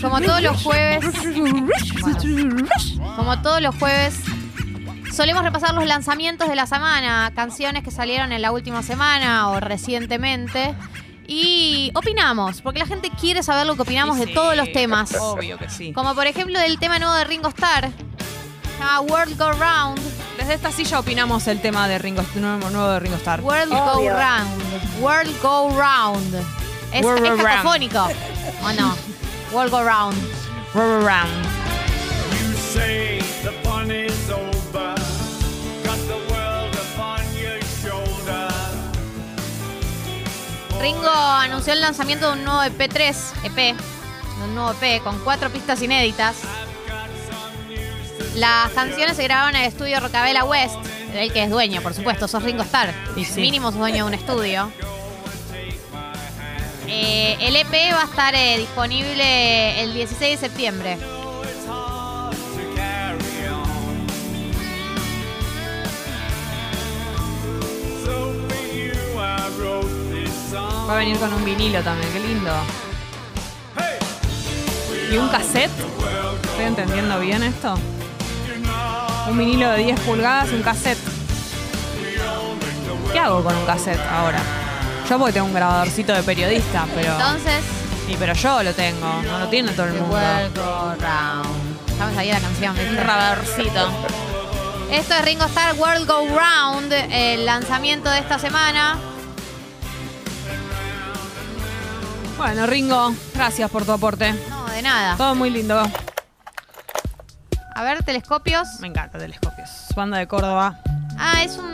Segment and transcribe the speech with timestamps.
[0.00, 1.04] Como todos los jueves.
[1.36, 1.66] Bueno,
[3.16, 4.14] como todos los jueves.
[5.12, 9.60] Solemos repasar los lanzamientos de la semana, canciones que salieron en la última semana o
[9.60, 10.74] recientemente.
[11.26, 15.14] Y opinamos, porque la gente quiere saber lo que opinamos de todos los temas.
[15.20, 15.92] Obvio que sí.
[15.92, 17.90] Como por ejemplo del tema nuevo de Ringo Starr.
[19.08, 20.00] World Go Round.
[20.38, 23.40] Desde esta silla opinamos el tema de Ringo, nuevo, nuevo de Ringo Starr.
[23.42, 24.08] World Go.
[24.08, 25.00] Round.
[25.00, 26.34] World Go Round.
[26.92, 27.42] Es, World es Go Round.
[27.48, 28.08] cacofónico.
[28.64, 28.96] ¿O no?
[29.52, 30.16] World Go Round.
[30.74, 31.44] Rubber Round.
[32.40, 34.94] You say the fun is over.
[35.84, 38.48] Got the world upon your shoulder.
[40.80, 43.14] Ringo anunció el lanzamiento de un nuevo EP3,
[43.44, 46.36] EP, de un nuevo EP con cuatro pistas inéditas.
[48.34, 50.76] Las canciones se grabaron en el estudio Rocabella West,
[51.12, 52.94] del que es dueño, por supuesto, sos Ringo Starr.
[53.14, 53.40] Sí.
[53.42, 54.72] Mínimo sos dueño de un estudio.
[56.86, 60.98] Eh, el EP va a estar eh, disponible el 16 de septiembre.
[70.88, 72.50] Va a venir con un vinilo también, qué lindo.
[75.10, 75.70] ¿Y un cassette?
[76.44, 77.78] ¿Estoy entendiendo bien esto?
[79.28, 80.98] Un vinilo de 10 pulgadas un cassette.
[83.12, 84.40] ¿Qué hago con un cassette ahora?
[85.08, 87.12] Yo porque tengo un grabadorcito de periodista, pero.
[87.12, 87.62] Entonces,
[88.06, 90.18] Sí, pero yo lo tengo, no lo tiene todo el mundo.
[90.18, 92.76] Estamos ahí la canción.
[92.76, 93.88] Un grabadorcito.
[94.90, 98.98] Esto es Ringo Starr World Go Round, el lanzamiento de esta semana.
[102.36, 104.32] Bueno, Ringo, gracias por tu aporte.
[104.50, 105.16] No, de nada.
[105.16, 105.82] Todo muy lindo.
[107.74, 108.80] A ver, telescopios.
[108.80, 109.86] Me encanta Telescopios.
[109.94, 110.76] Banda de Córdoba.
[111.18, 111.72] Ah, es un.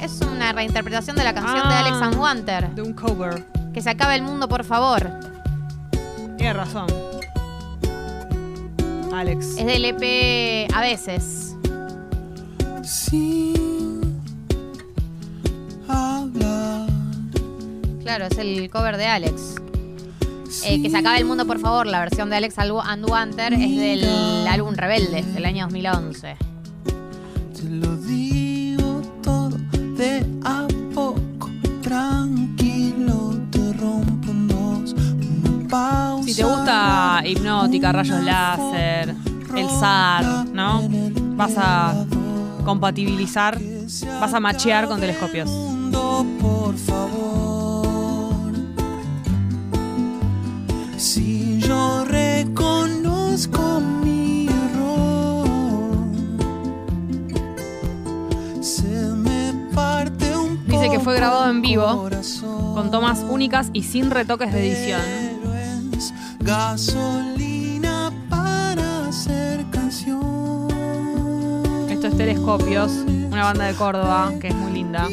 [0.00, 1.80] Es una reinterpretación de la canción de Ah.
[1.80, 2.70] Alex and Wanter.
[2.70, 3.44] De un cover.
[3.74, 5.10] Que se acabe el mundo, por favor.
[6.36, 6.86] Tienes razón.
[9.14, 9.56] Alex.
[9.58, 11.46] Es del EP a veces.
[12.82, 14.22] sin
[15.88, 16.86] hablar.
[18.02, 19.56] Claro, es el cover de Alex.
[20.64, 21.86] Eh, que se acabe el mundo, por favor.
[21.86, 26.36] La versión de Alex and Wanter es del álbum Rebelde, del año 2011.
[27.54, 29.56] Te lo digo todo
[29.96, 31.50] de a poco,
[31.82, 34.92] tranquilo, te rompo en dos.
[34.92, 36.28] Una pausa.
[36.28, 39.14] Si te gusta Hipnótica, Rayos Láser,
[39.56, 40.88] el SAR, ¿no?
[41.36, 42.06] Vas a
[42.64, 43.58] compatibilizar,
[44.20, 45.48] vas a machear con telescopios.
[45.48, 46.99] mundo, por favor.
[52.44, 55.88] Reconozco mi error,
[58.62, 62.08] se me parte un Dice que fue grabado en vivo.
[62.74, 65.00] Con tomas únicas y sin retoques de edición.
[65.42, 70.68] Pero es gasolina para hacer canción.
[71.90, 72.92] Esto es Telescopios,
[73.30, 75.08] una banda de Córdoba que es muy linda.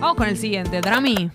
[0.00, 1.30] Vamos con el siguiente, Drami.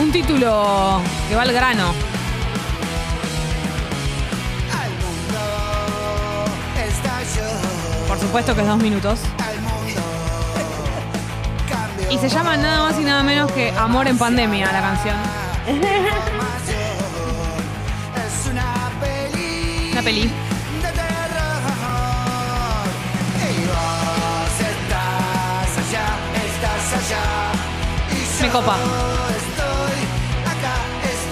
[0.00, 1.92] Un título que va al grano.
[8.06, 9.18] Por supuesto que es dos minutos.
[12.10, 15.16] Y se llama nada más y nada menos que Amor en Pandemia la canción.
[18.50, 20.30] Una peli Una peli.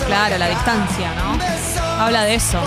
[0.06, 1.38] Claro, la distancia, ¿no?
[2.02, 2.60] Habla de eso.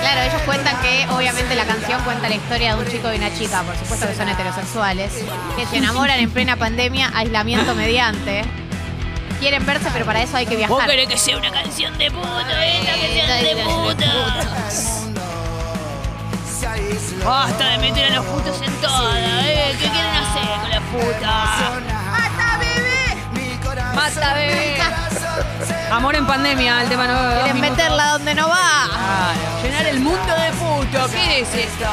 [0.00, 3.34] Claro, ellos cuentan que obviamente la canción cuenta la historia de un chico y una
[3.34, 5.12] chica, por supuesto que son heterosexuales,
[5.56, 8.44] que se enamoran en plena pandemia, aislamiento mediante.
[9.40, 10.88] Quieren verse, pero para eso hay que viajar.
[10.88, 13.54] que sea una canción de puto, esta de
[16.58, 17.26] se aisló.
[17.26, 19.76] Basta de meter a los putos en toda, ¿eh?
[19.80, 21.80] ¿Qué quieren hacer con la puta?
[22.10, 23.16] ¡Mata, bebé!
[23.34, 24.76] Mi corazón, Mata, bebé.
[25.90, 28.88] Amor en Pandemia, el tema dos Quieren meterla donde no va.
[28.88, 31.10] Claro, llenar el mundo de puto.
[31.10, 31.86] ¿Qué es esto?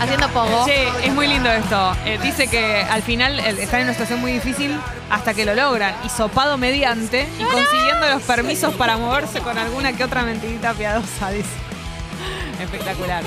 [0.00, 0.64] Haciendo pogo.
[0.64, 1.94] Che, es muy lindo esto.
[2.04, 4.78] Eh, dice que al final eh, están en una situación muy difícil
[5.10, 5.94] hasta que lo logran.
[6.04, 11.30] Y sopado mediante y consiguiendo los permisos para moverse con alguna que otra mentirita piadosa,
[11.30, 11.48] dice.
[12.60, 13.24] Espectacular.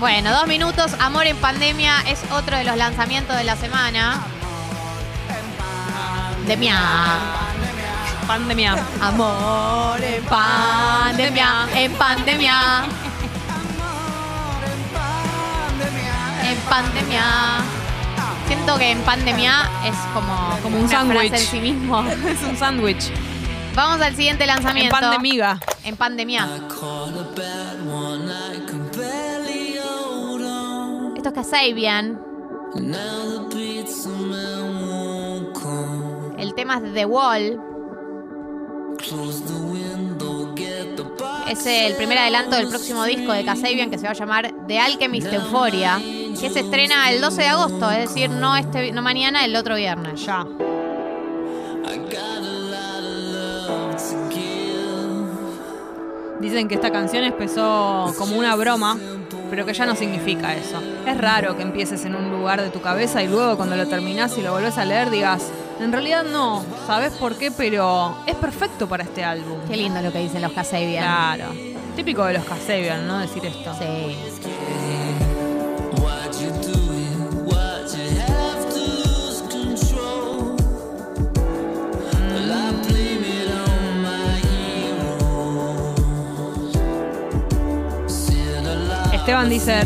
[0.00, 0.92] Bueno, dos minutos.
[1.00, 4.22] Amor en pandemia es otro de los lanzamientos de la semana.
[6.46, 6.78] De mia.
[8.26, 8.74] Pandemia.
[9.00, 11.66] Amor en pandemia.
[11.74, 12.86] En pandemia.
[16.68, 17.24] pandemia.
[18.46, 21.32] Siento que en pandemia es como, Como un sándwich.
[21.32, 22.02] en sí mismo.
[22.26, 23.10] Es un sándwich.
[23.74, 24.90] Vamos al siguiente En lanzamiento.
[24.98, 25.58] pan de miga.
[25.84, 26.48] En pandemia.
[31.16, 32.20] Esto es Kasabian.
[36.56, 37.60] Tema es The Wall.
[41.50, 44.78] Es el primer adelanto del próximo disco de Kasabian que se va a llamar The
[44.78, 49.44] Alchemist Euphoria, que se estrena el 12 de agosto, es decir, no este no mañana,
[49.44, 50.24] el otro viernes.
[50.24, 50.46] Ya.
[56.40, 58.96] Dicen que esta canción empezó como una broma,
[59.50, 60.80] pero que ya no significa eso.
[61.06, 64.36] Es raro que empieces en un lugar de tu cabeza y luego cuando lo terminás
[64.38, 65.50] y lo volvés a leer digas,
[65.80, 67.50] en realidad no, ¿sabes por qué?
[67.50, 69.58] Pero es perfecto para este álbum.
[69.68, 71.04] Qué lindo lo que dicen los Kasabian.
[71.04, 71.52] Claro.
[71.94, 73.18] Típico de los Kasabian, ¿no?
[73.18, 73.74] Decir esto.
[73.78, 74.16] Sí.
[89.12, 89.82] Esteban dice,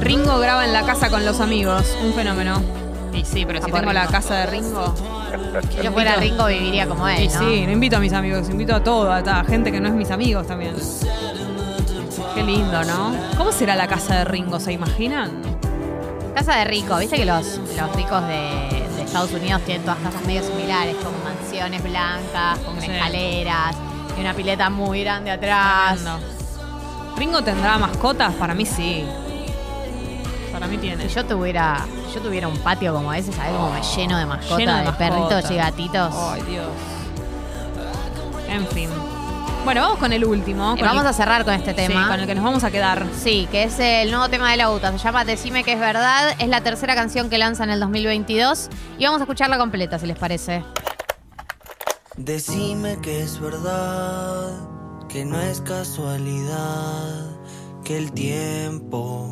[0.00, 2.81] Ringo graba en la casa con los amigos, un fenómeno.
[3.22, 4.94] Y sí, pero si tengo la casa de Ringo...
[5.70, 7.38] Si yo fuera Ringo viviría como él, Y ¿no?
[7.38, 9.94] sí, no invito a mis amigos, invito a todo, a toda gente que no es
[9.94, 10.74] mis amigos también.
[12.34, 13.14] Qué lindo, ¿no?
[13.36, 14.58] ¿Cómo será la casa de Ringo?
[14.58, 15.30] ¿Se imaginan?
[16.34, 20.24] Casa de rico, viste que los, los ricos de, de Estados Unidos tienen todas casas
[20.26, 22.90] medio similares, con mansiones blancas, con Sí.
[22.90, 23.76] escaleras
[24.16, 26.00] y una pileta muy grande atrás.
[27.16, 28.32] ¿Ringo tendrá mascotas?
[28.34, 29.04] Para mí sí.
[30.52, 31.08] Para mí tiene.
[31.08, 31.84] Si yo tuviera,
[32.14, 33.52] yo tuviera un patio como ese, ¿sabes?
[33.52, 36.14] Como me lleno de mascotas, Lleno de, de perritos y gatitos.
[36.14, 36.66] Ay, Dios.
[38.48, 38.90] En fin.
[39.64, 40.74] Bueno, vamos con el último.
[40.74, 42.08] Y con vamos el- a cerrar con este Sí, tema.
[42.08, 43.06] con el que nos vamos a quedar.
[43.16, 44.90] Sí, que es el nuevo tema de la UTA.
[44.92, 46.34] Se llama Decime que es verdad.
[46.38, 48.68] Es la tercera canción que lanza en el 2022.
[48.98, 50.64] Y vamos a escucharla completa, si les parece.
[52.16, 54.50] Decime que es verdad,
[55.08, 57.30] que no es casualidad,
[57.84, 59.28] que el tiempo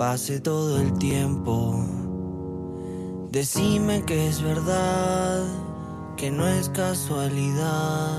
[0.00, 1.84] pase todo el tiempo.
[3.30, 5.44] Decime que es verdad,
[6.16, 8.16] que no es casualidad,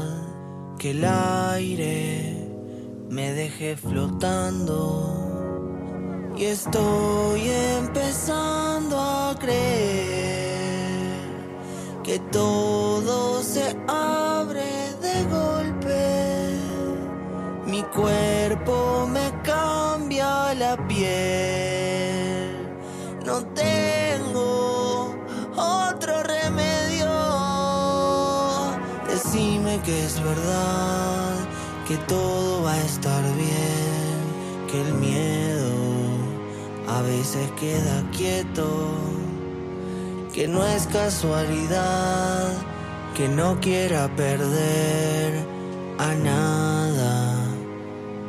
[0.78, 2.48] que el aire
[3.10, 4.78] me deje flotando.
[6.38, 7.50] Y estoy
[7.80, 11.00] empezando a creer
[12.04, 16.52] que todo se abre de golpe.
[17.66, 21.71] Mi cuerpo me cambia la piel.
[29.92, 31.36] Que es verdad,
[31.86, 34.20] que todo va a estar bien,
[34.70, 35.74] que el miedo
[36.88, 38.68] a veces queda quieto
[40.34, 42.54] que no es casualidad
[43.18, 45.46] que no quiera perder
[45.98, 47.36] a nada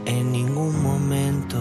[0.06, 1.58] en ningún momento.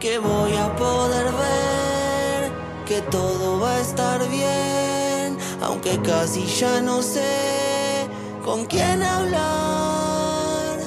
[0.00, 2.50] Que voy a poder ver
[2.86, 7.61] que todo va a estar bien, aunque casi ya no sé
[8.44, 10.78] con quién hablar.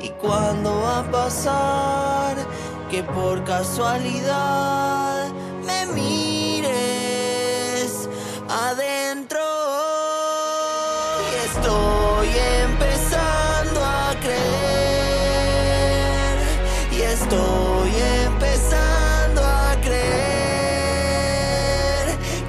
[0.00, 2.36] Y cuándo va a pasar
[2.90, 5.32] que por casualidad
[5.64, 6.72] me mires
[8.48, 9.40] adentro.
[11.30, 12.28] Y estoy
[12.62, 14.44] empezando a creer.
[16.92, 17.92] Y estoy
[18.26, 20.24] empezando a creer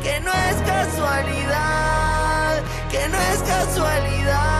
[0.03, 1.85] que no es casualidad
[2.89, 4.54] que no es casualidad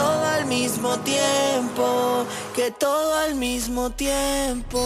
[0.00, 4.80] todo al mismo tiempo que todo al mismo tiempo